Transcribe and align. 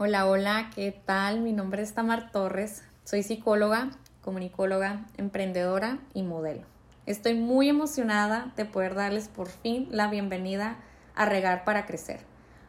Hola, 0.00 0.28
hola, 0.28 0.70
¿qué 0.76 0.92
tal? 0.92 1.40
Mi 1.40 1.52
nombre 1.52 1.82
es 1.82 1.92
Tamar 1.92 2.30
Torres, 2.30 2.84
soy 3.02 3.24
psicóloga, 3.24 3.90
comunicóloga, 4.22 5.04
emprendedora 5.16 5.98
y 6.14 6.22
modelo. 6.22 6.62
Estoy 7.06 7.34
muy 7.34 7.68
emocionada 7.68 8.52
de 8.54 8.64
poder 8.64 8.94
darles 8.94 9.26
por 9.26 9.48
fin 9.48 9.88
la 9.90 10.06
bienvenida 10.06 10.76
a 11.16 11.26
Regar 11.26 11.64
para 11.64 11.84
Crecer, 11.84 12.20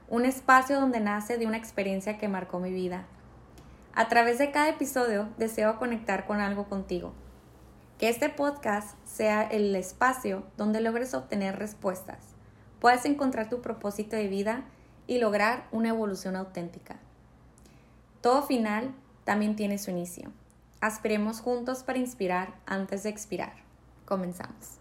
un 0.07 0.25
espacio 0.25 0.79
donde 0.79 1.01
nace 1.01 1.37
de 1.37 1.45
una 1.45 1.57
experiencia 1.57 2.17
que 2.17 2.27
marcó 2.27 2.59
mi 2.59 2.71
vida. 2.71 3.05
A 3.93 4.07
través 4.07 4.39
de 4.39 4.49
cada 4.49 4.69
episodio 4.69 5.29
deseo 5.37 5.77
conectar 5.77 6.25
con 6.25 6.39
algo 6.39 6.67
contigo. 6.67 7.13
Que 7.99 8.09
este 8.09 8.29
podcast 8.29 8.97
sea 9.05 9.43
el 9.43 9.75
espacio 9.75 10.47
donde 10.57 10.81
logres 10.81 11.13
obtener 11.13 11.59
respuestas, 11.59 12.25
puedas 12.79 13.05
encontrar 13.05 13.49
tu 13.49 13.61
propósito 13.61 14.15
de 14.15 14.29
vida 14.29 14.63
y 15.05 15.19
lograr 15.19 15.67
una 15.71 15.89
evolución 15.89 16.35
auténtica. 16.35 16.97
Todo 18.21 18.43
final 18.43 18.93
también 19.23 19.55
tiene 19.55 19.77
su 19.77 19.91
inicio. 19.91 20.31
Aspiremos 20.81 21.41
juntos 21.41 21.83
para 21.83 21.99
inspirar 21.99 22.55
antes 22.65 23.03
de 23.03 23.09
expirar. 23.09 23.53
Comenzamos. 24.05 24.79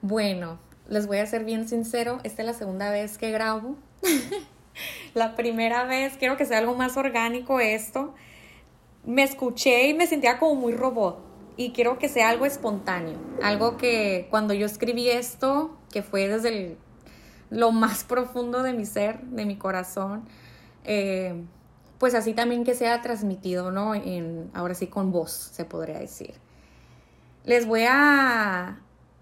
Bueno, 0.00 0.58
les 0.88 1.06
voy 1.06 1.18
a 1.18 1.26
ser 1.26 1.44
bien 1.44 1.68
sincero, 1.68 2.18
esta 2.24 2.42
es 2.42 2.46
la 2.46 2.54
segunda 2.54 2.90
vez 2.90 3.16
que 3.16 3.30
grabo. 3.30 3.76
la 5.14 5.34
primera 5.34 5.84
vez, 5.84 6.16
quiero 6.18 6.36
que 6.36 6.44
sea 6.44 6.58
algo 6.58 6.74
más 6.74 6.96
orgánico 6.96 7.60
esto. 7.60 8.14
Me 9.04 9.22
escuché 9.22 9.88
y 9.88 9.94
me 9.94 10.06
sentía 10.06 10.38
como 10.38 10.54
muy 10.56 10.74
robot 10.74 11.24
y 11.56 11.70
quiero 11.70 11.98
que 11.98 12.08
sea 12.08 12.30
algo 12.30 12.46
espontáneo, 12.46 13.18
algo 13.42 13.76
que 13.76 14.26
cuando 14.30 14.54
yo 14.54 14.66
escribí 14.66 15.08
esto, 15.08 15.76
que 15.92 16.02
fue 16.02 16.28
desde 16.28 16.48
el 16.48 16.78
lo 17.54 17.70
más 17.72 18.04
profundo 18.04 18.62
de 18.62 18.72
mi 18.72 18.84
ser, 18.84 19.20
de 19.20 19.46
mi 19.46 19.56
corazón, 19.56 20.24
eh, 20.84 21.44
pues 21.98 22.14
así 22.14 22.34
también 22.34 22.64
que 22.64 22.74
sea 22.74 23.00
transmitido, 23.00 23.70
¿no? 23.70 23.92
Ahora 24.52 24.74
sí 24.74 24.88
con 24.88 25.12
voz, 25.12 25.30
se 25.30 25.64
podría 25.64 25.98
decir. 25.98 26.34
Les 27.44 27.66
voy 27.66 27.84
a 27.88 28.80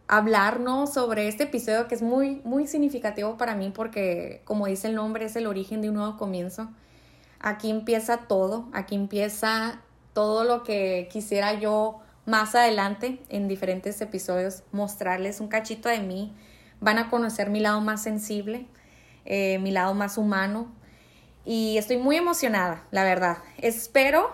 hablar, 0.09 0.61
¿no? 0.61 0.87
Sobre 0.87 1.29
este 1.29 1.45
episodio 1.45 1.87
que 1.89 1.95
es 1.95 2.03
muy, 2.03 2.41
muy 2.45 2.67
significativo 2.67 3.37
para 3.37 3.55
mí 3.55 3.71
porque, 3.75 4.43
como 4.45 4.67
dice 4.67 4.89
el 4.89 4.95
nombre, 4.95 5.27
es 5.27 5.37
el 5.37 5.47
origen 5.47 5.83
de 5.83 5.91
un 5.91 5.97
nuevo 5.97 6.17
comienzo. 6.17 6.69
Aquí 7.41 7.71
empieza 7.71 8.19
todo, 8.29 8.69
aquí 8.73 8.95
empieza 8.95 9.81
todo 10.13 10.45
lo 10.45 10.63
que 10.63 11.09
quisiera 11.11 11.55
yo 11.55 12.01
más 12.25 12.55
adelante 12.55 13.23
en 13.29 13.49
diferentes 13.49 14.01
episodios 14.01 14.63
mostrarles 14.71 15.41
un 15.41 15.49
cachito 15.49 15.89
de 15.89 16.01
mí, 16.01 16.35
van 16.83 16.99
a 16.99 17.09
conocer 17.09 17.49
mi 17.49 17.61
lado 17.61 17.81
más 17.81 18.03
sensible, 18.03 18.67
eh, 19.25 19.59
mi 19.61 19.71
lado 19.71 19.95
más 19.95 20.19
humano. 20.19 20.71
Y 21.45 21.79
estoy 21.79 21.97
muy 21.97 22.17
emocionada, 22.17 22.85
la 22.91 23.05
verdad. 23.05 23.39
Espero 23.59 24.31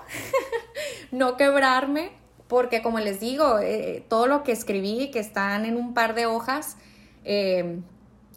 no 1.12 1.36
quebrarme, 1.36 2.10
porque 2.48 2.82
como 2.82 2.98
les 2.98 3.20
digo, 3.20 3.58
eh, 3.60 4.04
todo 4.08 4.26
lo 4.26 4.42
que 4.42 4.52
escribí, 4.52 5.10
que 5.10 5.20
están 5.20 5.64
en 5.64 5.76
un 5.76 5.94
par 5.94 6.14
de 6.14 6.26
hojas, 6.26 6.76
eh, 7.24 7.80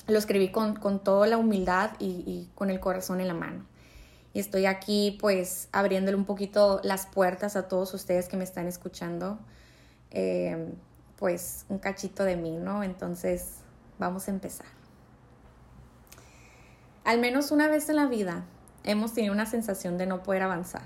lo 0.07 0.19
escribí 0.19 0.49
con, 0.49 0.77
toda 1.03 1.27
la 1.27 1.37
humildad 1.37 1.91
y, 1.99 2.49
con 2.53 2.69
el 2.69 2.79
corazón 2.79 3.21
en 3.21 3.27
la 3.27 3.33
mano. 3.33 3.65
Y 4.33 4.39
estoy 4.39 4.65
aquí 4.65 5.17
pues 5.19 5.67
abriéndole 5.71 6.15
un 6.17 6.25
poquito 6.25 6.79
las 6.83 7.05
puertas 7.05 7.55
a 7.55 7.67
todos 7.67 7.93
ustedes 7.93 8.29
que 8.29 8.37
me 8.37 8.45
están 8.45 8.67
escuchando, 8.67 9.39
pues 11.17 11.65
un 11.67 11.79
cachito 11.79 12.23
de 12.23 12.37
mí, 12.37 12.57
¿no? 12.57 12.83
Entonces, 12.83 13.61
Vamos 14.01 14.27
a 14.27 14.31
empezar. 14.31 14.65
Al 17.03 17.19
menos 17.19 17.51
una 17.51 17.67
vez 17.67 17.87
en 17.87 17.97
la 17.97 18.07
vida 18.07 18.45
hemos 18.83 19.13
tenido 19.13 19.31
una 19.31 19.45
sensación 19.45 19.99
de 19.99 20.07
no 20.07 20.23
poder 20.23 20.41
avanzar, 20.41 20.81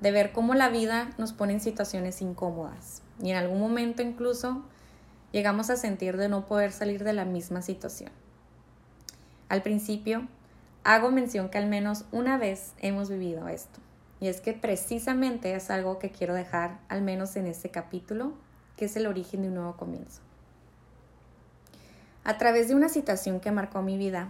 de 0.00 0.12
ver 0.12 0.30
cómo 0.30 0.54
la 0.54 0.68
vida 0.68 1.10
nos 1.18 1.32
pone 1.32 1.54
en 1.54 1.60
situaciones 1.60 2.22
incómodas 2.22 3.02
y 3.20 3.30
en 3.32 3.36
algún 3.36 3.58
momento 3.58 4.00
incluso 4.00 4.62
llegamos 5.32 5.70
a 5.70 5.76
sentir 5.76 6.16
de 6.18 6.28
no 6.28 6.46
poder 6.46 6.70
salir 6.70 7.02
de 7.02 7.14
la 7.14 7.24
misma 7.24 7.62
situación. 7.62 8.12
Al 9.48 9.62
principio, 9.62 10.28
hago 10.84 11.10
mención 11.10 11.48
que 11.48 11.58
al 11.58 11.66
menos 11.66 12.04
una 12.12 12.38
vez 12.38 12.74
hemos 12.78 13.10
vivido 13.10 13.48
esto, 13.48 13.80
y 14.20 14.28
es 14.28 14.40
que 14.40 14.52
precisamente 14.52 15.52
es 15.52 15.68
algo 15.68 15.98
que 15.98 16.12
quiero 16.12 16.34
dejar 16.34 16.78
al 16.88 17.02
menos 17.02 17.34
en 17.34 17.48
este 17.48 17.72
capítulo, 17.72 18.34
que 18.76 18.84
es 18.84 18.94
el 18.94 19.08
origen 19.08 19.42
de 19.42 19.48
un 19.48 19.54
nuevo 19.54 19.76
comienzo. 19.76 20.27
A 22.28 22.36
través 22.36 22.68
de 22.68 22.74
una 22.74 22.90
situación 22.90 23.40
que 23.40 23.52
marcó 23.52 23.80
mi 23.80 23.96
vida, 23.96 24.28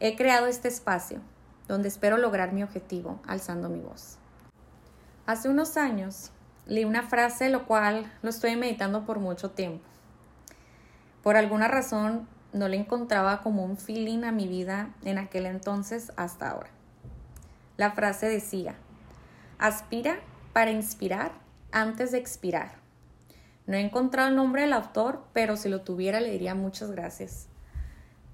he 0.00 0.16
creado 0.16 0.48
este 0.48 0.66
espacio 0.66 1.20
donde 1.68 1.86
espero 1.86 2.16
lograr 2.16 2.52
mi 2.52 2.64
objetivo 2.64 3.20
alzando 3.24 3.68
mi 3.68 3.78
voz. 3.78 4.16
Hace 5.26 5.48
unos 5.48 5.76
años 5.76 6.32
leí 6.66 6.84
una 6.84 7.04
frase 7.04 7.48
lo 7.48 7.66
cual 7.66 8.12
lo 8.22 8.30
estoy 8.30 8.56
meditando 8.56 9.06
por 9.06 9.20
mucho 9.20 9.52
tiempo. 9.52 9.84
Por 11.22 11.36
alguna 11.36 11.68
razón 11.68 12.26
no 12.52 12.66
le 12.66 12.78
encontraba 12.78 13.42
como 13.42 13.64
un 13.64 13.76
feeling 13.76 14.24
a 14.24 14.32
mi 14.32 14.48
vida 14.48 14.90
en 15.04 15.18
aquel 15.18 15.46
entonces 15.46 16.10
hasta 16.16 16.50
ahora. 16.50 16.70
La 17.76 17.92
frase 17.92 18.28
decía, 18.28 18.74
aspira 19.56 20.18
para 20.52 20.72
inspirar 20.72 21.30
antes 21.70 22.10
de 22.10 22.18
expirar. 22.18 22.79
No 23.70 23.76
he 23.76 23.80
encontrado 23.80 24.28
el 24.28 24.34
nombre 24.34 24.62
del 24.62 24.72
autor, 24.72 25.22
pero 25.32 25.56
si 25.56 25.68
lo 25.68 25.82
tuviera 25.82 26.18
le 26.18 26.32
diría 26.32 26.56
muchas 26.56 26.90
gracias. 26.90 27.46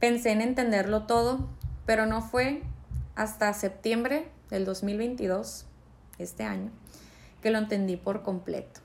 Pensé 0.00 0.30
en 0.30 0.40
entenderlo 0.40 1.02
todo, 1.02 1.46
pero 1.84 2.06
no 2.06 2.22
fue 2.22 2.62
hasta 3.16 3.52
septiembre 3.52 4.30
del 4.48 4.64
2022, 4.64 5.66
este 6.16 6.44
año, 6.44 6.70
que 7.42 7.50
lo 7.50 7.58
entendí 7.58 7.98
por 7.98 8.22
completo. 8.22 8.80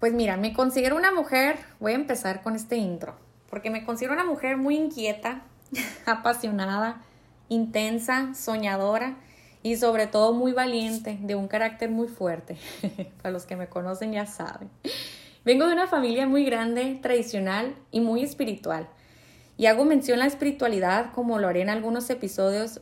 Pues 0.00 0.14
mira, 0.14 0.38
me 0.38 0.54
considero 0.54 0.96
una 0.96 1.12
mujer, 1.12 1.58
voy 1.78 1.92
a 1.92 1.96
empezar 1.96 2.40
con 2.40 2.56
este 2.56 2.76
intro, 2.76 3.14
porque 3.50 3.68
me 3.68 3.84
considero 3.84 4.14
una 4.14 4.24
mujer 4.24 4.56
muy 4.56 4.74
inquieta, 4.74 5.42
apasionada, 6.06 7.02
intensa, 7.50 8.32
soñadora 8.32 9.16
y 9.62 9.76
sobre 9.76 10.06
todo 10.06 10.32
muy 10.32 10.52
valiente, 10.52 11.18
de 11.20 11.34
un 11.34 11.48
carácter 11.48 11.90
muy 11.90 12.08
fuerte. 12.08 12.56
Para 13.22 13.32
los 13.32 13.46
que 13.46 13.56
me 13.56 13.68
conocen 13.68 14.12
ya 14.12 14.26
saben. 14.26 14.68
Vengo 15.44 15.66
de 15.66 15.72
una 15.72 15.86
familia 15.86 16.26
muy 16.26 16.44
grande, 16.44 16.98
tradicional 17.02 17.74
y 17.90 18.00
muy 18.00 18.22
espiritual. 18.22 18.88
Y 19.56 19.66
hago 19.66 19.84
mención 19.84 20.18
a 20.18 20.22
la 20.24 20.26
espiritualidad 20.26 21.12
como 21.12 21.38
lo 21.38 21.48
haré 21.48 21.62
en 21.62 21.70
algunos 21.70 22.08
episodios 22.10 22.80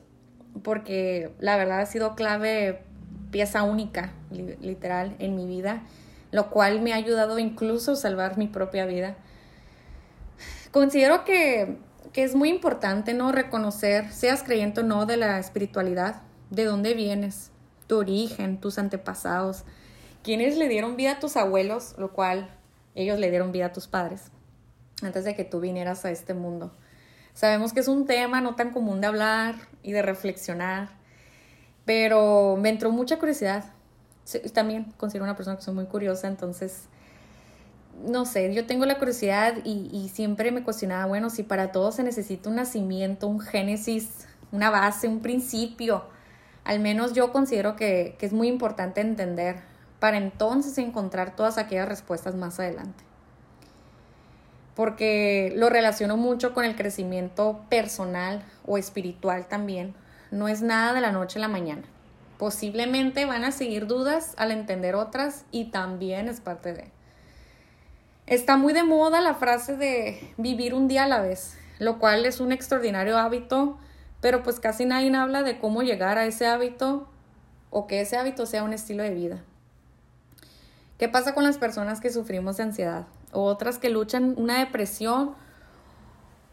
porque 0.63 1.33
la 1.39 1.57
verdad 1.57 1.81
ha 1.81 1.87
sido 1.87 2.15
clave, 2.15 2.83
pieza 3.31 3.62
única, 3.62 4.12
literal, 4.31 5.15
en 5.19 5.37
mi 5.37 5.47
vida, 5.47 5.83
lo 6.33 6.51
cual 6.51 6.81
me 6.81 6.93
ha 6.93 6.97
ayudado 6.97 7.39
incluso 7.39 7.93
a 7.93 7.97
salvar 7.97 8.39
mi 8.39 8.47
propia 8.47 8.87
vida. 8.87 9.17
Considero 10.71 11.25
que, 11.25 11.79
que 12.12 12.25
es 12.25 12.35
muy 12.35 12.49
importante, 12.49 13.15
¿no? 13.15 13.33
Reconocer, 13.33 14.11
seas 14.12 14.43
creyente 14.43 14.81
o 14.81 14.83
no, 14.85 15.07
de 15.07 15.17
la 15.17 15.39
espiritualidad, 15.39 16.23
de 16.50 16.65
dónde 16.65 16.94
vienes, 16.94 17.50
tu 17.87 17.99
origen, 17.99 18.61
tus 18.61 18.78
antepasados, 18.78 19.65
quienes 20.22 20.56
le 20.56 20.69
dieron 20.69 20.97
vida 20.97 21.12
a 21.12 21.21
tus 21.21 21.37
abuelos, 21.37 21.94
lo 21.99 22.12
cual 22.12 22.50
ellos 22.94 23.19
le 23.19 23.31
dieron 23.31 23.53
vida 23.53 23.66
a 23.66 23.72
tus 23.72 23.87
padres, 23.87 24.31
antes 25.03 25.25
de 25.25 25.34
que 25.34 25.44
tú 25.44 25.61
vinieras 25.61 26.05
a 26.05 26.11
este 26.11 26.34
mundo. 26.34 26.72
Sabemos 27.33 27.72
que 27.72 27.81
es 27.81 27.88
un 27.88 28.06
tema 28.06 28.41
no 28.41 28.55
tan 28.56 28.71
común 28.71 29.00
de 29.00 29.06
hablar 29.06 29.55
y 29.83 29.93
de 29.93 30.03
reflexionar, 30.03 30.91
pero 31.84 32.56
me 32.56 32.69
entró 32.69 32.91
mucha 32.91 33.19
curiosidad. 33.19 33.65
También 34.53 34.93
considero 34.97 35.25
una 35.25 35.37
persona 35.37 35.56
que 35.56 35.62
soy 35.62 35.75
muy 35.75 35.87
curiosa, 35.87 36.28
entonces, 36.28 36.84
no 38.05 38.27
sé, 38.27 38.53
yo 38.53 38.67
tengo 38.67 38.84
la 38.84 38.99
curiosidad 38.99 39.55
y, 39.65 39.88
y 39.93 40.09
siempre 40.09 40.53
me 40.53 40.62
cuestionaba, 40.62 41.06
bueno, 41.06 41.31
si 41.31 41.43
para 41.43 41.72
todo 41.72 41.93
se 41.93 42.03
necesita 42.03 42.49
un 42.49 42.56
nacimiento, 42.56 43.26
un 43.26 43.41
génesis, 43.41 44.26
una 44.52 44.70
base, 44.70 45.08
un 45.08 45.20
principio, 45.20 46.05
al 46.70 46.78
menos 46.78 47.14
yo 47.14 47.32
considero 47.32 47.75
que, 47.75 48.17
es 48.20 48.32
muy 48.32 48.46
importante 48.46 49.00
entender 49.00 49.56
para 49.99 50.19
entonces 50.19 50.78
encontrar 50.78 51.34
todas 51.34 51.58
aquellas 51.58 51.88
respuestas 51.88 52.37
más 52.37 52.61
adelante. 52.61 53.02
Porque 54.76 55.52
lo 55.56 55.69
relaciono 55.69 56.17
mucho 56.17 56.55
con 56.55 56.64
el 56.64 56.76
crecimiento 56.76 57.64
personal 57.69 58.44
o 58.64 58.78
espiritual 58.78 59.49
también. 59.49 59.96
No 60.31 60.46
es 60.46 60.62
nada 60.62 60.93
de 60.93 61.00
la 61.00 61.11
noche 61.11 61.40
a 61.40 61.43
la 61.43 61.49
mañana. 61.49 61.82
Posiblemente 62.38 63.25
van 63.25 63.43
a 63.43 63.50
seguir 63.50 63.88
dudas 63.88 64.34
al 64.37 64.52
entender 64.52 64.94
otras 64.94 65.46
y 65.50 65.73
también 65.73 66.28
es 66.28 66.40
parte 66.40 66.73
de. 66.73 66.93
Está 68.28 68.56
muy 68.56 68.73
de 68.75 68.84
moda 68.84 69.20
la 69.20 69.34
frase 69.34 69.76
de 69.76 70.32
vivir 70.37 70.75
un 70.75 70.87
día 70.87 71.02
a 71.02 71.08
la 71.08 71.20
vez, 71.20 71.58
lo 71.81 71.99
cual 71.99 72.26
es 72.26 72.38
un 72.38 72.52
extraordinario 72.52 73.19
hábito 73.19 73.76
pero 74.20 74.43
pues 74.43 74.61
casi 74.61 74.84
nadie 74.84 75.14
habla 75.14 75.43
de 75.43 75.58
cómo 75.58 75.82
llegar 75.82 76.19
a 76.19 76.26
ese 76.26 76.46
hábito 76.46 77.08
o 77.70 77.87
que 77.87 78.00
ese 78.00 78.17
hábito 78.17 78.46
sea 78.46 78.62
un 78.62 78.72
estilo 78.72 79.02
de 79.02 79.14
vida. 79.14 79.44
¿Qué 80.99 81.08
pasa 81.08 81.34
con 81.34 81.44
las 81.44 81.58
personas 81.58 82.00
que 82.00 82.11
sufrimos 82.11 82.56
de 82.58 82.64
ansiedad 82.64 83.06
o 83.32 83.44
otras 83.44 83.78
que 83.78 83.90
luchan 83.90 84.34
una 84.37 84.58
depresión 84.58 85.34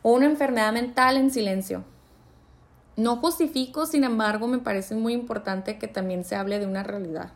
o 0.01 0.13
una 0.13 0.25
enfermedad 0.25 0.71
mental 0.73 1.17
en 1.17 1.31
silencio. 1.31 1.83
No 2.95 3.17
justifico, 3.17 3.85
sin 3.85 4.03
embargo, 4.03 4.47
me 4.47 4.59
parece 4.59 4.95
muy 4.95 5.13
importante 5.13 5.77
que 5.77 5.87
también 5.87 6.23
se 6.23 6.35
hable 6.35 6.59
de 6.59 6.65
una 6.65 6.83
realidad, 6.83 7.31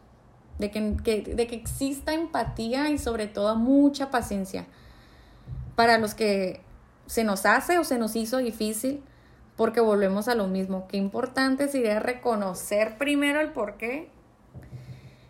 de 0.57 0.72
que, 0.72 0.81
de 0.81 1.48
que 1.48 1.56
exista 1.56 2.13
empatía 2.13 2.89
y 2.89 2.98
sobre 2.98 3.27
todo 3.27 3.56
mucha 3.56 4.10
paciencia 4.10 4.66
para 5.75 5.98
los 5.98 6.16
que 6.16 6.62
se 7.06 7.24
nos 7.24 7.45
hace 7.45 7.77
o 7.77 7.84
se 7.84 7.98
nos 7.98 8.16
hizo 8.16 8.38
difícil, 8.38 9.04
porque 9.62 9.80
volvemos 9.80 10.28
a 10.28 10.34
lo 10.34 10.48
mismo. 10.48 10.88
Qué 10.88 10.98
importante 10.98 11.68
sería 11.68 12.00
reconocer 12.00 12.98
primero 12.98 13.40
el 13.40 13.52
por 13.52 13.78
qué. 13.78 14.10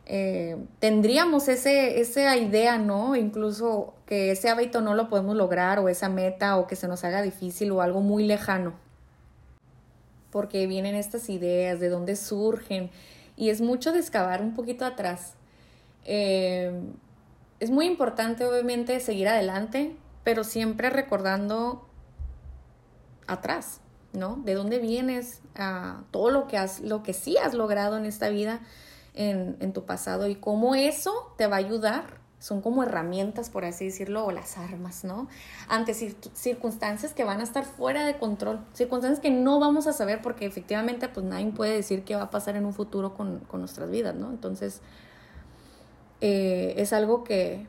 Eh, 0.06 0.56
tendríamos 0.80 1.50
ese, 1.50 2.00
esa 2.00 2.38
idea, 2.38 2.78
¿no? 2.78 3.18
Incluso 3.18 3.94
que 4.06 4.32
ese 4.32 4.48
hábito 4.48 4.80
no 4.80 4.96
lo 4.96 5.10
podemos 5.10 5.36
lograr 5.36 5.80
o 5.80 5.90
esa 5.90 6.08
meta 6.08 6.56
o 6.56 6.66
que 6.66 6.78
se 6.78 6.88
nos 6.88 7.04
haga 7.04 7.22
difícil 7.22 7.74
o 7.74 7.82
algo 7.82 8.00
muy 8.00 8.24
lejano 8.26 8.72
porque 10.32 10.66
vienen 10.66 10.96
estas 10.96 11.30
ideas, 11.30 11.82
de 11.82 11.90
dónde 11.90 12.16
surgen, 12.16 12.90
y 13.36 13.50
es 13.50 13.60
mucho 13.60 13.92
de 13.92 14.00
excavar 14.00 14.42
un 14.42 14.54
poquito 14.54 14.86
atrás. 14.86 15.34
Eh, 16.06 16.72
es 17.60 17.70
muy 17.70 17.86
importante, 17.86 18.46
obviamente, 18.46 18.98
seguir 19.02 19.28
adelante, 19.28 19.94
pero 20.24 20.46
siempre 20.46 20.90
recordando 20.90 21.86
atrás, 23.28 23.82
¿no? 24.14 24.38
De 24.44 24.54
dónde 24.54 24.80
vienes, 24.80 25.42
todo 26.12 26.32
lo 26.32 26.48
que, 26.48 26.58
has, 26.58 26.82
lo 26.82 27.04
que 27.04 27.14
sí 27.14 27.38
has 27.38 27.54
logrado 27.54 27.98
en 27.98 28.06
esta 28.06 28.30
vida, 28.30 28.62
en, 29.14 29.58
en 29.60 29.74
tu 29.74 29.86
pasado, 29.86 30.28
y 30.28 30.36
cómo 30.36 30.76
eso 30.76 31.34
te 31.38 31.48
va 31.48 31.56
a 31.56 31.60
ayudar 31.60 32.22
son 32.42 32.62
como 32.62 32.82
herramientas, 32.82 33.52
por 33.52 33.66
así 33.66 33.86
decirlo, 33.86 34.26
o 34.26 34.32
las 34.32 34.58
armas, 34.58 35.04
¿no? 35.04 35.28
Ante 35.70 35.94
circunstancias 35.94 37.14
que 37.14 37.24
van 37.24 37.40
a 37.40 37.44
estar 37.44 37.66
fuera 37.66 38.04
de 38.04 38.18
control, 38.18 38.66
circunstancias 38.74 39.20
que 39.20 39.30
no 39.30 39.60
vamos 39.60 39.86
a 39.86 39.94
saber 39.94 40.24
porque 40.24 40.48
efectivamente 40.48 41.08
pues 41.08 41.24
nadie 41.24 41.52
puede 41.52 41.76
decir 41.76 42.04
qué 42.04 42.16
va 42.16 42.24
a 42.24 42.30
pasar 42.32 42.56
en 42.56 42.66
un 42.66 42.74
futuro 42.74 43.14
con, 43.14 43.44
nuestras 43.54 43.92
vidas, 43.92 44.16
¿no? 44.16 44.32
Entonces, 44.32 44.82
eh, 46.20 46.74
es 46.78 46.94
algo 46.94 47.24
que, 47.24 47.68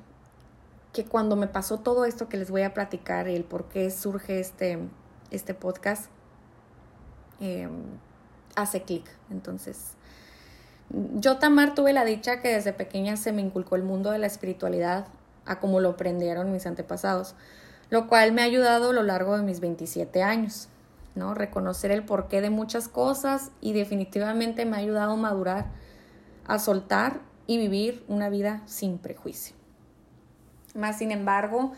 que 0.94 1.04
cuando 1.04 1.36
me 1.36 1.48
pasó 1.48 1.80
todo 1.80 2.06
esto 2.06 2.30
que 2.30 2.38
les 2.38 2.50
voy 2.50 2.62
a 2.62 2.72
platicar, 2.72 3.28
el 3.28 3.44
por 3.44 3.68
qué 3.68 3.90
surge 3.90 4.40
este, 4.40 4.78
este 5.30 5.52
podcast, 5.52 6.06
eh, 7.42 7.68
hace 8.54 8.82
clic. 8.82 9.04
Entonces, 9.30 9.96
yo, 11.14 11.38
Tamar, 11.38 11.74
tuve 11.74 11.92
la 11.92 12.04
dicha 12.04 12.40
que 12.40 12.54
desde 12.54 12.72
pequeña 12.72 13.16
se 13.16 13.32
me 13.32 13.42
inculcó 13.42 13.76
el 13.76 13.82
mundo 13.82 14.12
de 14.12 14.18
la 14.18 14.26
espiritualidad 14.26 15.06
a 15.44 15.58
como 15.58 15.80
lo 15.80 15.90
aprendieron 15.90 16.52
mis 16.52 16.66
antepasados, 16.66 17.34
lo 17.90 18.06
cual 18.06 18.32
me 18.32 18.42
ha 18.42 18.44
ayudado 18.44 18.90
a 18.90 18.92
lo 18.92 19.02
largo 19.02 19.36
de 19.36 19.42
mis 19.42 19.58
27 19.58 20.22
años, 20.22 20.68
¿no? 21.16 21.34
Reconocer 21.34 21.90
el 21.90 22.04
porqué 22.04 22.40
de 22.40 22.50
muchas 22.50 22.88
cosas 22.88 23.50
y 23.60 23.72
definitivamente 23.72 24.64
me 24.64 24.76
ha 24.76 24.80
ayudado 24.80 25.12
a 25.12 25.16
madurar, 25.16 25.66
a 26.46 26.60
soltar 26.60 27.20
y 27.48 27.58
vivir 27.58 28.04
una 28.06 28.28
vida 28.28 28.62
sin 28.66 28.98
prejuicio. 28.98 29.56
Más 30.74 30.98
sin 30.98 31.10
embargo, 31.10 31.72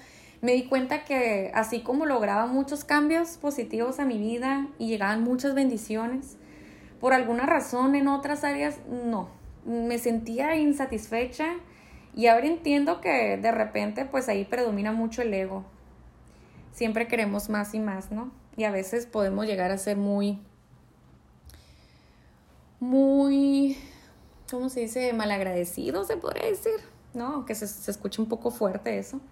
me 0.44 0.52
di 0.52 0.64
cuenta 0.67 1.06
que 1.06 1.50
así 1.55 1.81
como 1.81 2.05
lograba 2.05 2.44
muchos 2.44 2.85
cambios 2.85 3.38
positivos 3.38 3.99
a 3.99 4.05
mi 4.05 4.19
vida 4.19 4.69
y 4.79 4.88
llegaban 4.88 5.25
muchas 5.25 5.55
bendiciones, 5.55 6.37
por 7.00 7.14
alguna 7.14 7.46
razón 7.46 7.94
en 7.94 8.08
otras 8.08 8.44
áreas 8.44 8.79
no. 8.87 9.31
Me 9.64 9.99
sentía 9.99 10.55
insatisfecha 10.56 11.46
y 12.14 12.26
ahora 12.26 12.46
entiendo 12.46 13.00
que 13.00 13.38
de 13.38 13.52
repente 13.52 14.05
pues 14.05 14.29
ahí 14.29 14.44
predomina 14.44 14.93
mucho 14.93 15.23
el 15.23 15.32
ego. 15.32 15.64
Siempre 16.73 17.08
queremos 17.08 17.49
más 17.49 17.73
y 17.73 17.81
más, 17.81 18.11
¿no? 18.11 18.31
Y 18.55 18.64
a 18.64 18.70
veces 18.70 19.06
podemos 19.06 19.46
llegar 19.46 19.70
a 19.70 19.79
ser 19.79 19.96
muy, 19.96 20.43
muy, 22.81 23.79
¿cómo 24.50 24.69
se 24.69 24.81
dice? 24.81 25.11
Malagradecidos, 25.14 26.08
se 26.08 26.19
podría 26.19 26.44
decir, 26.44 26.81
¿no? 27.14 27.46
Que 27.46 27.55
se, 27.55 27.67
se 27.67 27.91
escucha 27.91 28.20
un 28.20 28.29
poco 28.29 28.50
fuerte 28.50 28.99
eso 28.99 29.23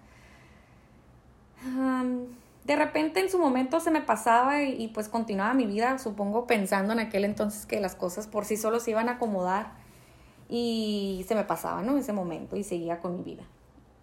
de 2.63 2.75
repente 2.75 3.19
en 3.19 3.29
su 3.29 3.39
momento 3.39 3.79
se 3.79 3.91
me 3.91 4.01
pasaba 4.01 4.63
y, 4.63 4.87
pues 4.89 5.09
continuaba 5.09 5.53
mi 5.53 5.65
vida, 5.65 5.97
supongo 5.99 6.47
pensando 6.47 6.93
en 6.93 6.99
aquel 6.99 7.25
entonces 7.25 7.65
que 7.65 7.79
las 7.79 7.95
cosas 7.95 8.27
por 8.27 8.45
sí 8.45 8.57
solo 8.57 8.79
se 8.79 8.91
iban 8.91 9.09
a 9.09 9.13
acomodar 9.13 9.73
y 10.49 11.25
se 11.27 11.35
me 11.35 11.43
pasaba, 11.43 11.81
¿no? 11.81 11.97
Ese 11.97 12.13
momento 12.13 12.55
y 12.55 12.63
seguía 12.63 12.99
con 12.99 13.17
mi 13.17 13.23
vida. 13.23 13.43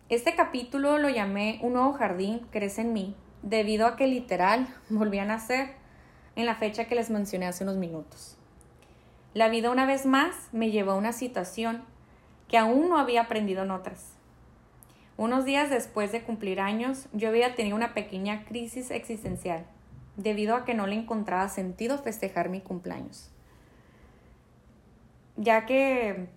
Este 0.09 0.35
capítulo 0.35 0.99
lo 0.99 1.09
llamé 1.09 1.61
Un 1.63 1.75
nuevo 1.75 1.93
jardín 1.93 2.47
crece 2.51 2.83
en 2.83 2.93
mí, 2.93 3.15
debido 3.43 3.87
a 3.87 3.97
que 3.97 4.07
literal 4.07 4.67
volví 4.91 5.19
a 5.19 5.25
nacer 5.25 5.75
en 6.37 6.47
la 6.47 6.57
fecha 6.57 6.87
que 6.87 6.95
les 6.95 7.11
mencioné 7.11 7.47
hace 7.47 7.65
unos 7.65 7.77
minutos. 7.77 8.37
La 9.33 9.49
vida 9.49 9.71
una 9.71 9.87
vez 9.87 10.07
más 10.07 10.35
me 10.53 10.71
llevó 10.71 10.93
a 10.93 10.97
una 10.97 11.13
situación 11.13 11.85
que 12.49 12.59
aún 12.59 12.89
no 12.89 12.99
había 12.99 13.23
aprendido 13.23 13.63
en 13.63 13.71
otras 13.71 14.10
unos 15.21 15.45
días 15.45 15.69
después 15.69 16.13
de 16.13 16.23
cumplir 16.23 16.63
años, 16.63 17.07
yo 17.13 17.29
había 17.29 17.55
tenido 17.55 17.77
una 17.77 17.93
pequeña 17.93 18.47
crisis 18.47 18.91
existencial, 18.91 19.67
debido 20.17 20.57
a 20.57 20.65
que 20.65 20.73
no 20.73 20.87
le 20.87 20.95
encontraba 20.95 21.47
sentido 21.51 21.99
festejar 21.99 22.49
mi 22.49 22.63
cumpleaños, 22.63 23.31
ya 25.37 25.67
que 25.67 26.29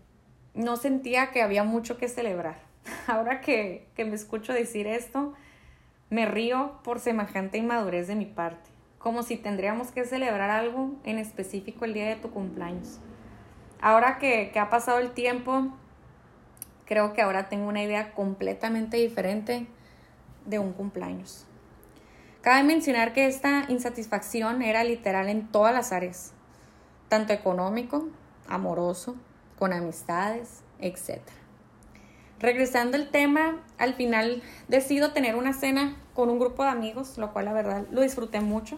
no 0.53 0.75
sentía 0.75 1.31
que 1.31 1.41
había 1.41 1.63
mucho 1.63 1.97
que 1.97 2.09
celebrar. 2.09 2.57
Ahora 3.07 3.39
que, 3.39 3.87
que 3.95 4.03
me 4.03 4.15
escucho 4.15 4.51
decir 4.51 4.85
esto, 4.85 5.33
me 6.09 6.25
río 6.25 6.81
por 6.83 6.99
semejante 6.99 7.57
inmadurez 7.57 8.07
de 8.07 8.15
mi 8.15 8.25
parte, 8.25 8.69
como 8.99 9.23
si 9.23 9.37
tendríamos 9.37 9.93
que 9.93 10.03
celebrar 10.03 10.49
algo 10.49 10.91
en 11.05 11.19
específico 11.19 11.85
el 11.85 11.93
día 11.93 12.09
de 12.09 12.17
tu 12.17 12.31
cumpleaños. 12.31 12.99
Ahora 13.79 14.19
que, 14.19 14.51
que 14.51 14.59
ha 14.59 14.69
pasado 14.69 14.99
el 14.99 15.13
tiempo, 15.13 15.71
creo 16.85 17.13
que 17.13 17.21
ahora 17.21 17.49
tengo 17.49 17.67
una 17.67 17.83
idea 17.83 18.13
completamente 18.13 18.97
diferente 18.97 19.67
de 20.45 20.59
un 20.59 20.73
cumpleaños. 20.73 21.45
Cabe 22.41 22.63
mencionar 22.63 23.13
que 23.13 23.25
esta 23.25 23.65
insatisfacción 23.69 24.61
era 24.61 24.83
literal 24.83 25.29
en 25.29 25.47
todas 25.47 25.73
las 25.73 25.93
áreas, 25.93 26.33
tanto 27.07 27.31
económico, 27.31 28.09
amoroso, 28.47 29.15
con 29.57 29.71
amistades, 29.71 30.61
etc. 30.79 31.21
Regresando 32.39 32.97
al 32.97 33.09
tema, 33.09 33.63
al 33.77 33.93
final 33.93 34.43
decido 34.67 35.13
tener 35.13 35.35
una 35.35 35.53
cena 35.53 35.95
con 36.13 36.29
un 36.29 36.39
grupo 36.39 36.63
de 36.63 36.69
amigos, 36.69 37.17
lo 37.17 37.31
cual 37.31 37.45
la 37.45 37.53
verdad 37.53 37.85
lo 37.91 38.01
disfruté 38.01 38.41
mucho. 38.41 38.77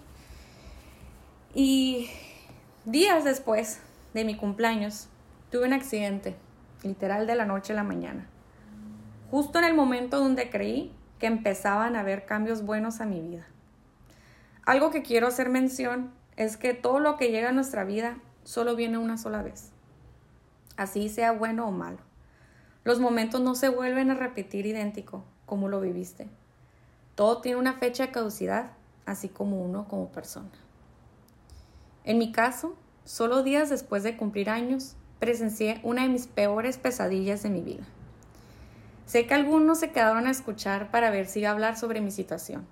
Y 1.56 2.12
días 2.86 3.24
después 3.24 3.80
de 4.14 4.26
mi 4.26 4.38
cumpleaños, 4.38 5.08
tuve 5.50 5.66
un 5.66 5.74
accidente 5.74 6.36
literal 6.86 7.28
de 7.28 7.36
la 7.36 7.46
noche 7.46 7.74
a 7.74 7.76
la 7.76 7.84
mañana. 7.84 8.28
Justo 9.32 9.60
en 9.60 9.66
el 9.66 9.74
momento 9.74 10.20
donde 10.20 10.50
creí 10.50 10.94
que 11.20 11.28
empezaban 11.28 11.96
a 11.96 12.02
haber 12.02 12.26
cambios 12.26 12.64
buenos 12.64 13.02
a 13.02 13.06
mi 13.06 13.20
vida. 13.20 13.46
Algo 14.66 14.92
que 14.92 15.02
quiero 15.02 15.28
hacer 15.28 15.50
mención 15.50 16.12
es 16.38 16.58
que 16.58 16.74
todo 16.74 17.00
lo 17.00 17.18
que 17.18 17.32
llega 17.32 17.50
a 17.50 17.54
nuestra 17.54 17.84
vida 17.84 18.18
solo 18.44 18.76
viene 18.76 18.98
una 18.98 19.18
sola 19.18 19.42
vez. 19.42 19.72
Así 20.78 21.10
sea 21.10 21.32
bueno 21.32 21.68
o 21.68 21.72
malo. 21.72 22.00
Los 22.84 23.00
momentos 23.00 23.42
no 23.42 23.56
se 23.56 23.70
vuelven 23.70 24.12
a 24.12 24.16
repetir 24.16 24.66
idéntico 24.66 25.24
como 25.46 25.70
lo 25.70 25.82
viviste. 25.82 26.28
Todo 27.16 27.42
tiene 27.42 27.58
una 27.58 27.74
fecha 27.74 28.08
de 28.08 28.12
caducidad, 28.12 28.72
así 29.06 29.30
como 29.30 29.62
uno 29.62 29.88
como 29.88 30.12
persona. 30.12 30.52
En 32.04 32.18
mi 32.18 32.32
caso, 32.32 32.76
solo 33.04 33.42
días 33.42 33.70
después 33.70 34.04
de 34.04 34.18
cumplir 34.18 34.50
años, 34.50 34.96
presencié 35.26 35.80
una 35.82 36.04
de 36.04 36.10
mis 36.10 36.28
peores 36.28 36.78
pesadillas 36.78 37.42
de 37.42 37.50
mi 37.50 37.62
vida. 37.62 37.84
Sé 39.08 39.26
que 39.26 39.34
algunos 39.34 39.80
se 39.80 39.90
quedaron 39.90 40.28
a 40.28 40.30
escuchar 40.30 40.92
para 40.92 41.10
ver 41.10 41.26
si 41.26 41.40
iba 41.40 41.50
a 41.50 41.54
hablar 41.54 41.80
sobre 41.80 42.00
mi 42.00 42.12
situación, 42.12 42.68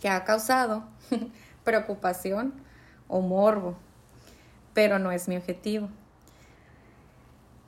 que 0.00 0.08
ha 0.08 0.24
causado 0.24 0.84
preocupación 1.64 2.54
o 3.08 3.20
morbo, 3.20 3.76
pero 4.72 4.98
no 4.98 5.12
es 5.12 5.28
mi 5.28 5.36
objetivo. 5.36 5.90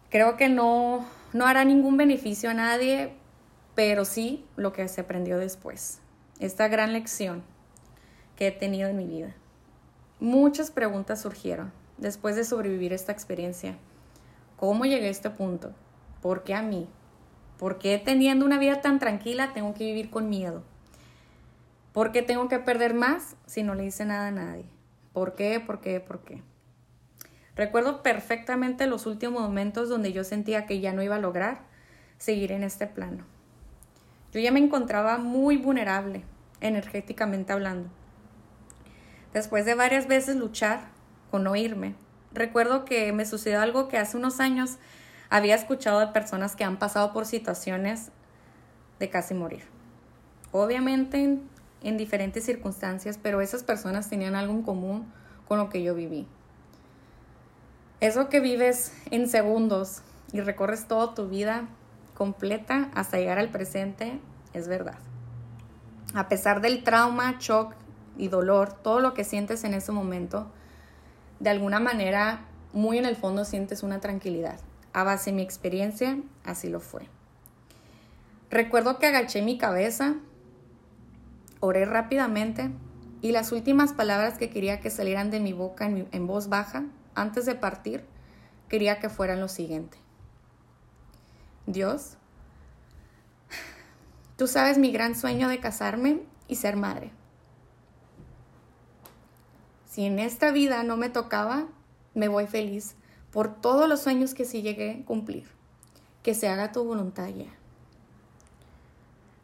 Creo 0.09 0.39
que 0.39 0.49
no, 0.49 1.05
no 1.35 1.45
hará 1.45 1.67
ningún 1.67 1.99
beneficio 1.99 2.49
a 2.49 2.55
nadie, 2.55 3.13
pero 3.75 4.07
sí 4.07 4.47
lo 4.57 4.73
que 4.73 4.89
se 4.89 5.03
aprendió 5.03 5.37
después, 5.37 6.01
esta 6.41 6.69
gran 6.69 6.95
lección 6.95 7.43
que 8.37 8.47
he 8.47 8.53
tenido 8.53 8.89
en 8.89 8.97
mi 8.97 9.05
vida. 9.05 9.35
Muchas 10.19 10.71
preguntas 10.71 11.21
surgieron 11.21 11.73
después 11.99 12.37
de 12.37 12.45
sobrevivir 12.45 12.93
esta 12.93 13.13
experiencia? 13.13 13.77
¿Cómo 14.57 14.85
llegué 14.85 15.09
a 15.09 15.11
este 15.11 15.31
punto? 15.31 15.73
¿Por 16.23 16.43
qué 16.43 16.55
a 16.55 16.63
mí? 16.63 16.89
¿Por 17.59 17.79
qué 17.79 17.99
teniendo 17.99 18.45
una 18.45 18.59
vida 18.59 18.81
tan 18.81 18.99
tranquila 18.99 19.53
tengo 19.53 19.75
que 19.75 19.85
vivir 19.85 20.11
con 20.11 20.29
miedo? 20.29 20.63
¿Por 21.93 22.13
qué 22.13 22.23
tengo 22.23 22.49
que 22.49 22.59
perder 22.59 22.95
más 22.95 23.37
si 23.47 23.63
no 23.63 23.75
le 23.75 23.87
hice 23.87 24.05
nada 24.05 24.29
a 24.29 24.33
nadie? 24.33 24.67
¿Por 25.13 25.35
qué? 25.35 25.61
¿Por 25.61 25.81
qué? 25.81 26.01
¿Por 26.01 26.21
qué? 26.21 26.43
Recuerdo 27.55 28.03
perfectamente 28.03 28.87
los 28.87 29.07
últimos 29.07 29.41
momentos 29.41 29.89
donde 29.89 30.13
yo 30.13 30.25
sentía 30.25 30.67
que 30.67 30.81
ya 30.81 30.93
no 30.93 31.03
iba 31.03 31.17
a 31.17 31.21
lograr 31.21 31.63
seguir 32.19 32.53
en 32.53 32.65
este 32.65 32.87
plano. 32.87 33.25
Yo 34.33 34.41
ya 34.41 34.53
me 34.53 34.61
encontraba 34.61 35.17
muy 35.17 35.57
vulnerable, 35.57 36.25
energéticamente 36.61 37.55
hablando. 37.55 37.89
Después 39.33 39.65
de 39.65 39.75
varias 39.75 40.07
veces 40.07 40.37
luchar 40.37 40.96
no 41.39 41.57
irme, 41.57 41.95
recuerdo 42.33 42.85
que 42.85 43.13
me 43.13 43.27
sucedió 43.27 43.61
algo 43.61 43.89
que 43.89 43.99
hace 43.99 44.17
unos 44.17 44.41
años 44.41 44.79
había 45.31 45.55
escuchado 45.55 46.01
de 46.01 46.09
personas 46.09 46.57
que 46.57 46.65
han 46.65 46.79
pasado 46.79 47.13
por 47.13 47.27
situaciones 47.27 48.11
de 48.99 49.11
casi 49.11 49.35
morir. 49.35 49.65
Obviamente 50.53 51.23
en, 51.23 51.43
en 51.83 51.97
diferentes 51.97 52.45
circunstancias, 52.45 53.19
pero 53.23 53.41
esas 53.41 53.63
personas 53.63 54.09
tenían 54.09 54.35
algo 54.35 54.53
en 54.53 54.63
común 54.63 55.13
con 55.49 55.59
lo 55.59 55.69
que 55.69 55.83
yo 55.83 55.95
viví. 55.95 56.27
Eso 58.01 58.29
que 58.29 58.41
vives 58.41 58.93
en 59.11 59.29
segundos 59.29 60.03
y 60.33 60.41
recorres 60.41 60.87
toda 60.87 61.15
tu 61.15 61.29
vida 61.29 61.67
completa 62.15 62.91
hasta 62.95 63.19
llegar 63.19 63.39
al 63.39 63.51
presente 63.51 64.21
es 64.53 64.69
verdad. 64.69 64.99
A 66.15 66.29
pesar 66.29 66.61
del 66.61 66.83
trauma, 66.83 67.37
shock 67.39 67.75
y 68.17 68.29
dolor, 68.29 68.73
todo 68.73 69.01
lo 69.01 69.15
que 69.15 69.25
sientes 69.25 69.65
en 69.65 69.75
ese 69.75 69.93
momento, 69.93 70.51
de 71.41 71.51
alguna 71.51 71.81
manera, 71.81 72.47
muy 72.73 72.99
en 72.99 73.07
el 73.07 73.17
fondo 73.17 73.45
sientes 73.45 73.83
una 73.83 74.01
tranquilidad. 74.01 74.61
A 74.93 75.05
base 75.05 75.31
de 75.31 75.37
mi 75.37 75.43
experiencia, 75.43 76.19
así 76.45 76.69
lo 76.69 76.81
fue. 76.81 77.09
Recuerdo 78.51 78.99
que 78.99 79.07
agaché 79.07 79.43
mi 79.43 79.59
cabeza, 79.59 80.15
oré 81.61 81.85
rápidamente 81.85 82.71
y 83.21 83.33
las 83.33 83.53
últimas 83.53 83.93
palabras 83.93 84.39
que 84.39 84.51
quería 84.51 84.81
que 84.81 84.91
salieran 84.91 85.31
de 85.31 85.41
mi 85.41 85.53
boca 85.53 85.87
en, 85.87 86.09
en 86.13 86.27
voz 86.27 86.49
baja, 86.49 86.85
antes 87.15 87.47
de 87.47 87.55
partir, 87.55 88.05
quería 88.69 89.01
que 89.01 89.09
fueran 89.09 89.41
lo 89.41 89.49
siguiente. 89.49 89.99
Dios, 91.67 92.17
tú 94.37 94.47
sabes 94.47 94.79
mi 94.79 94.93
gran 94.93 95.15
sueño 95.15 95.49
de 95.49 95.59
casarme 95.59 96.21
y 96.47 96.57
ser 96.57 96.77
madre. 96.77 97.11
Si 99.97 100.05
en 100.05 100.19
esta 100.19 100.53
vida 100.53 100.83
no 100.83 100.99
me 100.99 101.09
tocaba, 101.09 101.69
me 102.13 102.29
voy 102.29 102.47
feliz 102.47 102.97
por 103.33 103.63
todos 103.63 103.89
los 103.89 104.03
sueños 104.03 104.35
que 104.35 104.45
sí 104.45 104.61
llegué 104.61 105.01
a 105.01 105.07
cumplir. 105.07 105.49
Que 106.23 106.35
se 106.35 106.49
haga 106.49 106.71
tu 106.71 106.85
voluntad 106.85 107.29
ya. 107.29 107.47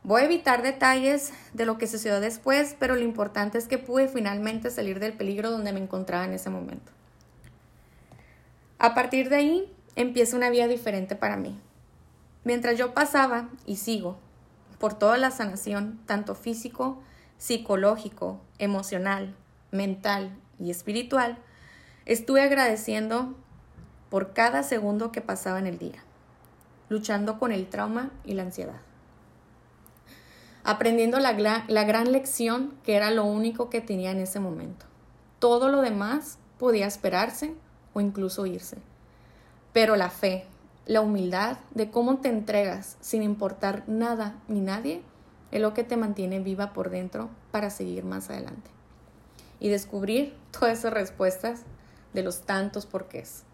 Voy 0.02 0.21
a 0.21 0.25
evitar 0.26 0.61
detalles 0.61 1.32
de 1.54 1.64
lo 1.64 1.78
que 1.78 1.87
sucedió 1.87 2.21
después, 2.21 2.76
pero 2.78 2.97
lo 2.97 3.00
importante 3.00 3.56
es 3.56 3.66
que 3.66 3.78
pude 3.78 4.09
finalmente 4.09 4.71
salir 4.71 5.00
del 5.00 5.14
peligro 5.14 5.50
donde 5.50 5.73
me 5.73 5.80
encontraba 5.80 6.26
en 6.26 6.35
ese 6.35 6.50
momento. 6.50 6.92
A 8.78 8.92
partir 8.92 9.30
de 9.30 9.37
ahí 9.37 9.73
empieza 9.97 10.37
una 10.37 10.50
vida 10.50 10.68
diferente 10.68 11.16
para 11.16 11.38
mí. 11.38 11.59
Mientras 12.44 12.76
yo 12.76 12.92
pasaba, 12.92 13.49
y 13.64 13.76
sigo, 13.76 14.18
por 14.78 14.92
toda 14.92 15.16
la 15.16 15.30
sanación, 15.30 15.99
tanto 16.04 16.35
físico, 16.35 17.00
psicológico, 17.38 18.38
emocional, 18.59 19.35
mental 19.72 20.30
y 20.60 20.70
espiritual, 20.70 21.38
estuve 22.06 22.42
agradeciendo 22.42 23.34
por 24.10 24.34
cada 24.34 24.62
segundo 24.62 25.10
que 25.10 25.22
pasaba 25.22 25.58
en 25.58 25.66
el 25.66 25.78
día, 25.78 26.04
luchando 26.88 27.38
con 27.38 27.50
el 27.50 27.66
trauma 27.66 28.10
y 28.24 28.34
la 28.34 28.42
ansiedad, 28.42 28.80
aprendiendo 30.64 31.18
la, 31.18 31.32
gran 31.32 32.12
lección 32.12 32.74
que 32.84 32.94
era 32.94 33.10
lo 33.10 33.24
único 33.24 33.70
que 33.70 33.80
tenía 33.80 34.10
en 34.10 34.20
ese 34.20 34.38
momento. 34.38 34.84
Todo 35.38 35.68
lo 35.68 35.80
demás 35.80 36.38
podía 36.58 36.86
esperarse 36.86 37.54
o 37.94 38.00
incluso 38.00 38.46
irse. 38.46 38.76
Pero 39.72 39.96
la 39.96 40.10
fe, 40.10 40.44
la 40.84 41.00
humildad 41.00 41.56
de 41.70 41.90
cómo 41.90 42.18
te 42.18 42.28
entregas 42.28 42.98
sin 43.00 43.22
importar 43.22 43.84
nada 43.88 44.36
ni 44.46 44.60
nadie, 44.60 45.02
es 45.50 45.60
lo 45.60 45.74
que 45.74 45.84
te 45.84 45.96
mantiene 45.96 46.40
viva 46.40 46.72
por 46.72 46.90
dentro 46.90 47.30
para 47.50 47.70
seguir 47.70 48.04
más 48.04 48.28
adelante. 48.30 48.70
Y 49.62 49.69
descubrir 49.69 50.35
todas 50.50 50.81
esas 50.81 50.92
respuestas 50.92 51.62
de 52.12 52.25
los 52.25 52.42
tantos 52.42 52.85
porqués. 52.85 53.45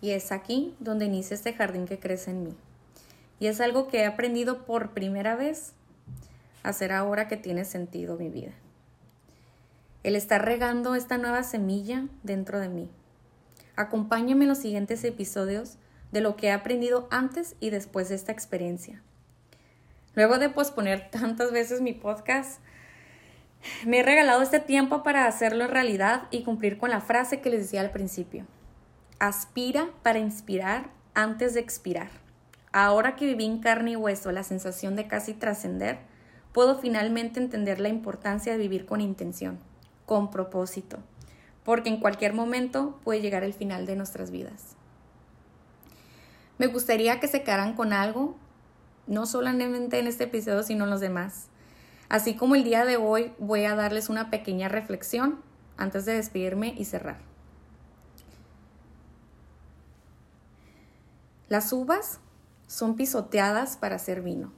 Y 0.00 0.12
es 0.12 0.30
aquí 0.30 0.76
donde 0.78 1.06
inicia 1.06 1.34
este 1.34 1.52
jardín 1.52 1.86
que 1.86 1.98
crece 1.98 2.30
en 2.30 2.44
mí. 2.44 2.56
Y 3.40 3.48
es 3.48 3.60
algo 3.60 3.88
que 3.88 3.98
he 3.98 4.06
aprendido 4.06 4.64
por 4.64 4.92
primera 4.92 5.34
vez 5.34 5.72
a 6.62 6.68
hacer 6.68 6.92
ahora 6.92 7.26
que 7.26 7.36
tiene 7.36 7.64
sentido 7.64 8.16
mi 8.16 8.28
vida. 8.28 8.52
El 10.04 10.14
estar 10.14 10.44
regando 10.44 10.94
esta 10.94 11.18
nueva 11.18 11.42
semilla 11.42 12.06
dentro 12.22 12.60
de 12.60 12.68
mí. 12.68 12.88
Acompáñame 13.74 14.44
en 14.44 14.48
los 14.50 14.58
siguientes 14.58 15.02
episodios 15.04 15.76
de 16.12 16.20
lo 16.20 16.36
que 16.36 16.46
he 16.46 16.52
aprendido 16.52 17.08
antes 17.10 17.56
y 17.60 17.70
después 17.70 18.08
de 18.08 18.14
esta 18.14 18.30
experiencia. 18.30 19.02
Luego 20.14 20.38
de 20.38 20.50
posponer 20.50 21.10
tantas 21.10 21.52
veces 21.52 21.80
mi 21.80 21.92
podcast, 21.92 22.60
me 23.86 24.00
he 24.00 24.02
regalado 24.02 24.42
este 24.42 24.60
tiempo 24.60 25.02
para 25.02 25.26
hacerlo 25.26 25.66
realidad 25.66 26.22
y 26.30 26.42
cumplir 26.42 26.78
con 26.78 26.90
la 26.90 27.00
frase 27.00 27.40
que 27.40 27.50
les 27.50 27.62
decía 27.62 27.80
al 27.80 27.90
principio. 27.90 28.46
Aspira 29.18 29.90
para 30.02 30.18
inspirar 30.18 30.90
antes 31.14 31.54
de 31.54 31.60
expirar. 31.60 32.08
Ahora 32.72 33.16
que 33.16 33.26
viví 33.26 33.44
en 33.44 33.58
carne 33.58 33.92
y 33.92 33.96
hueso 33.96 34.32
la 34.32 34.44
sensación 34.44 34.96
de 34.96 35.06
casi 35.06 35.34
trascender, 35.34 35.98
puedo 36.52 36.78
finalmente 36.78 37.40
entender 37.40 37.80
la 37.80 37.88
importancia 37.88 38.52
de 38.52 38.58
vivir 38.58 38.86
con 38.86 39.00
intención, 39.00 39.58
con 40.06 40.30
propósito, 40.30 40.98
porque 41.64 41.88
en 41.88 42.00
cualquier 42.00 42.32
momento 42.32 42.98
puede 43.04 43.20
llegar 43.20 43.44
el 43.44 43.54
final 43.54 43.86
de 43.86 43.96
nuestras 43.96 44.30
vidas. 44.30 44.76
Me 46.58 46.66
gustaría 46.66 47.20
que 47.20 47.28
se 47.28 47.42
quedaran 47.42 47.74
con 47.74 47.92
algo, 47.92 48.36
no 49.06 49.26
solamente 49.26 49.98
en 49.98 50.06
este 50.06 50.24
episodio, 50.24 50.62
sino 50.62 50.84
en 50.84 50.90
los 50.90 51.00
demás. 51.00 51.49
Así 52.10 52.34
como 52.34 52.56
el 52.56 52.64
día 52.64 52.84
de 52.84 52.96
hoy 52.96 53.32
voy 53.38 53.64
a 53.64 53.76
darles 53.76 54.08
una 54.08 54.30
pequeña 54.30 54.68
reflexión 54.68 55.40
antes 55.76 56.04
de 56.04 56.14
despedirme 56.14 56.74
y 56.76 56.84
cerrar. 56.84 57.18
Las 61.48 61.72
uvas 61.72 62.18
son 62.66 62.96
pisoteadas 62.96 63.76
para 63.76 63.94
hacer 63.94 64.22
vino. 64.22 64.52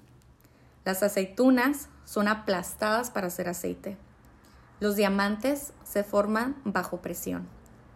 Las 0.86 1.02
aceitunas 1.02 1.88
son 2.06 2.26
aplastadas 2.26 3.10
para 3.10 3.26
hacer 3.26 3.50
aceite. 3.50 3.98
Los 4.80 4.96
diamantes 4.96 5.74
se 5.84 6.04
forman 6.04 6.56
bajo 6.64 7.02
presión 7.02 7.46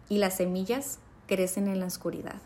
y 0.07 0.19
las 0.19 0.35
semillas 0.35 0.99
crecen 1.25 1.67
en 1.67 1.79
la 1.79 1.87
oscuridad. 1.87 2.41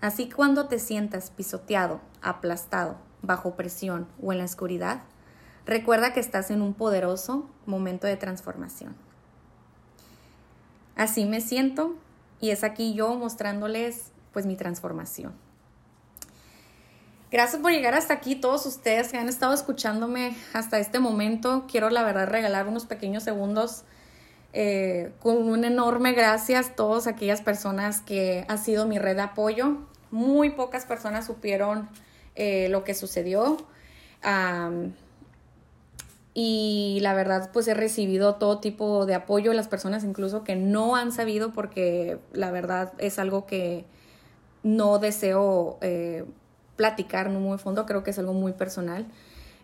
Así 0.00 0.28
cuando 0.28 0.66
te 0.66 0.80
sientas 0.80 1.30
pisoteado, 1.30 2.00
aplastado, 2.20 2.96
bajo 3.22 3.54
presión 3.54 4.08
o 4.20 4.32
en 4.32 4.38
la 4.38 4.44
oscuridad, 4.44 5.02
recuerda 5.66 6.12
que 6.12 6.20
estás 6.20 6.50
en 6.50 6.62
un 6.62 6.74
poderoso 6.74 7.48
momento 7.66 8.06
de 8.06 8.16
transformación. 8.16 8.94
Así 10.96 11.24
me 11.24 11.40
siento 11.40 11.96
y 12.40 12.50
es 12.50 12.64
aquí 12.64 12.94
yo 12.94 13.14
mostrándoles 13.14 14.12
pues 14.32 14.46
mi 14.46 14.56
transformación. 14.56 15.32
Gracias 17.30 17.62
por 17.62 17.70
llegar 17.70 17.94
hasta 17.94 18.12
aquí, 18.12 18.34
todos 18.34 18.66
ustedes 18.66 19.12
que 19.12 19.16
han 19.16 19.28
estado 19.28 19.54
escuchándome 19.54 20.36
hasta 20.52 20.80
este 20.80 20.98
momento. 20.98 21.64
Quiero 21.70 21.88
la 21.88 22.02
verdad 22.02 22.28
regalar 22.28 22.66
unos 22.66 22.86
pequeños 22.86 23.22
segundos 23.22 23.84
eh, 24.52 25.12
con 25.20 25.36
un 25.48 25.64
enorme 25.64 26.12
gracias 26.12 26.70
a 26.70 26.74
todas 26.74 27.06
aquellas 27.06 27.40
personas 27.40 28.00
que 28.00 28.44
ha 28.48 28.56
sido 28.56 28.84
mi 28.86 28.98
red 28.98 29.14
de 29.14 29.22
apoyo. 29.22 29.76
Muy 30.10 30.50
pocas 30.50 30.86
personas 30.86 31.26
supieron 31.26 31.88
eh, 32.34 32.68
lo 32.68 32.82
que 32.82 32.94
sucedió. 32.94 33.58
Y 36.32 36.98
la 37.02 37.14
verdad, 37.14 37.50
pues 37.52 37.66
he 37.68 37.74
recibido 37.74 38.36
todo 38.36 38.60
tipo 38.60 39.04
de 39.06 39.14
apoyo, 39.14 39.52
las 39.52 39.68
personas 39.68 40.04
incluso 40.04 40.44
que 40.44 40.56
no 40.56 40.94
han 40.94 41.12
sabido, 41.12 41.52
porque 41.52 42.18
la 42.32 42.50
verdad 42.50 42.92
es 42.98 43.18
algo 43.18 43.46
que 43.46 43.84
no 44.62 44.98
deseo 44.98 45.78
eh, 45.80 46.24
platicar 46.76 47.30
muy 47.30 47.58
fondo, 47.58 47.84
creo 47.86 48.04
que 48.04 48.10
es 48.10 48.18
algo 48.18 48.32
muy 48.32 48.52
personal. 48.52 49.06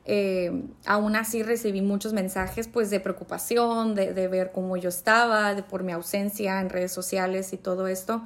Eh, 0.09 0.63
aún 0.87 1.17
así 1.17 1.43
recibí 1.43 1.83
muchos 1.83 2.13
mensajes 2.13 2.69
pues 2.69 2.91
de 2.91 3.01
preocupación, 3.01 3.95
de, 3.95 4.13
de 4.13 4.29
ver 4.29 4.53
cómo 4.53 4.77
yo 4.77 4.89
estaba, 4.89 5.55
de 5.55 5.63
por 5.63 5.83
mi 5.83 5.93
ausencia 5.93 6.61
en 6.61 6.71
redes 6.71 6.93
sociales 6.93 7.53
y 7.53 7.57
todo 7.57 7.87
esto. 7.89 8.23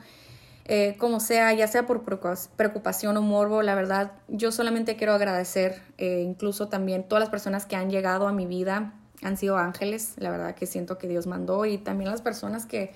Eh, 0.66 0.96
como 0.98 1.20
sea, 1.20 1.52
ya 1.52 1.66
sea 1.66 1.86
por 1.86 2.04
preocupación 2.04 3.16
o 3.16 3.22
morbo, 3.22 3.62
la 3.62 3.74
verdad, 3.74 4.12
yo 4.28 4.52
solamente 4.52 4.96
quiero 4.96 5.14
agradecer, 5.14 5.82
eh, 5.98 6.22
incluso 6.24 6.68
también 6.68 7.02
todas 7.04 7.20
las 7.20 7.30
personas 7.30 7.66
que 7.66 7.76
han 7.76 7.90
llegado 7.90 8.28
a 8.28 8.32
mi 8.32 8.46
vida, 8.46 8.94
han 9.22 9.36
sido 9.36 9.56
ángeles, 9.58 10.14
la 10.16 10.30
verdad 10.30 10.54
que 10.54 10.66
siento 10.66 10.96
que 10.96 11.08
Dios 11.08 11.26
mandó, 11.26 11.66
y 11.66 11.78
también 11.78 12.10
las 12.10 12.22
personas 12.22 12.66
que, 12.66 12.92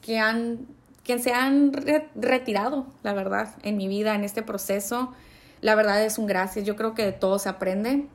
que, 0.00 0.18
han, 0.18 0.66
que 1.02 1.18
se 1.18 1.32
han 1.32 1.72
retirado, 2.14 2.86
la 3.02 3.12
verdad, 3.12 3.54
en 3.62 3.76
mi 3.76 3.88
vida, 3.88 4.14
en 4.14 4.22
este 4.22 4.42
proceso. 4.42 5.12
La 5.60 5.74
verdad 5.74 6.02
es 6.04 6.18
un 6.18 6.26
gracias, 6.26 6.64
yo 6.64 6.76
creo 6.76 6.94
que 6.94 7.04
de 7.04 7.12
todo 7.12 7.38
se 7.38 7.48
aprende. 7.48 8.06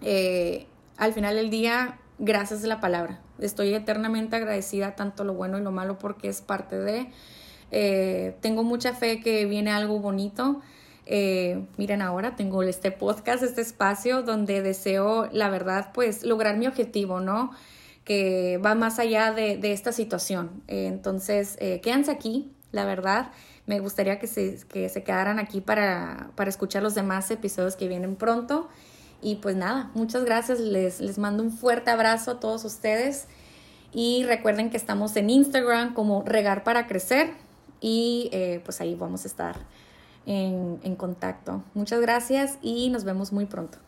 Eh, 0.00 0.66
al 0.96 1.12
final 1.12 1.36
del 1.36 1.50
día, 1.50 1.98
gracias 2.18 2.62
de 2.62 2.68
la 2.68 2.80
palabra. 2.80 3.20
Estoy 3.38 3.74
eternamente 3.74 4.36
agradecida 4.36 4.96
tanto 4.96 5.22
lo 5.24 5.34
bueno 5.34 5.58
y 5.58 5.62
lo 5.62 5.70
malo 5.70 5.98
porque 5.98 6.28
es 6.28 6.40
parte 6.40 6.78
de... 6.78 7.12
Eh, 7.70 8.36
tengo 8.40 8.62
mucha 8.62 8.94
fe 8.94 9.20
que 9.20 9.46
viene 9.46 9.70
algo 9.70 10.00
bonito. 10.00 10.60
eh, 11.06 11.64
miren 11.78 12.02
ahora 12.02 12.36
tengo 12.36 12.62
este 12.62 12.90
podcast, 12.90 13.42
este 13.42 13.62
espacio 13.62 14.22
donde 14.22 14.62
deseo, 14.62 15.28
la 15.32 15.48
verdad, 15.48 15.90
pues 15.94 16.22
lograr 16.22 16.58
mi 16.58 16.66
objetivo, 16.66 17.20
¿no? 17.20 17.50
Que 18.04 18.58
va 18.64 18.74
más 18.74 18.98
allá 18.98 19.32
de, 19.32 19.58
esta 19.72 19.92
situación. 19.92 20.62
entonces, 20.66 21.56
eh, 21.60 21.80
quédense 21.82 22.10
aquí, 22.10 22.52
la 22.72 22.84
verdad. 22.84 23.32
Me 23.66 23.80
gustaría 23.80 24.18
que 24.18 24.26
se, 24.26 24.58
que 24.68 24.88
se 24.88 25.02
quedaran 25.02 25.38
aquí 25.38 25.60
para, 25.60 26.30
para 26.36 26.50
escuchar 26.50 26.82
los 26.82 26.94
demás 26.94 27.30
episodios 27.30 27.76
que 27.76 27.88
vienen 27.88 28.16
pronto. 28.16 28.68
Y 29.20 29.36
pues 29.36 29.56
nada, 29.56 29.90
muchas 29.94 30.24
gracias. 30.24 30.60
Les, 30.60 31.00
les 31.00 31.18
mando 31.18 31.42
un 31.42 31.50
fuerte 31.52 31.90
abrazo 31.90 32.32
a 32.32 32.40
todos 32.40 32.64
ustedes. 32.64 33.26
Y 33.92 34.24
recuerden 34.24 34.70
que 34.70 34.76
estamos 34.76 35.16
en 35.16 35.30
Instagram 35.30 35.94
como 35.94 36.22
Regar 36.22 36.64
para 36.64 36.86
Crecer. 36.86 37.47
Y 37.80 38.28
eh, 38.32 38.60
pues 38.64 38.80
ahí 38.80 38.94
vamos 38.94 39.24
a 39.24 39.28
estar 39.28 39.56
en, 40.26 40.80
en 40.82 40.96
contacto. 40.96 41.62
Muchas 41.74 42.00
gracias 42.00 42.58
y 42.62 42.90
nos 42.90 43.04
vemos 43.04 43.32
muy 43.32 43.46
pronto. 43.46 43.78